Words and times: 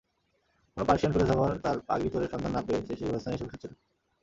কোনো 0.77 0.85
Persian 0.87 1.11
philosopher 1.13 1.61
তার 1.65 1.77
পাগড়ি-চোরের 1.87 2.31
সন্ধান 2.33 2.51
না 2.55 2.61
পেয়ে 2.65 2.85
শেষে 2.87 3.05
গোরস্থানে 3.07 3.35
এসে 3.35 3.45
বসে 3.47 3.61
ছিল। 3.63 3.71